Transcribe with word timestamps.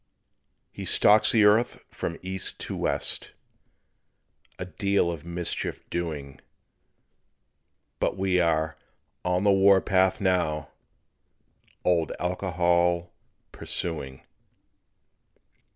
He 0.71 0.83
stalks 0.83 1.31
the 1.31 1.43
earth 1.43 1.77
from 1.91 2.17
east 2.23 2.59
to 2.61 2.75
west, 2.75 3.33
A 4.57 4.65
deal 4.65 5.11
of 5.11 5.23
mischief 5.23 5.87
doing; 5.91 6.41
But 7.99 8.17
we 8.17 8.39
are 8.39 8.77
"on 9.23 9.43
the 9.43 9.51
war 9.51 9.79
path" 9.79 10.19
now, 10.19 10.69
Old 11.85 12.13
Alcohol 12.19 13.11
pursuing. 13.51 14.23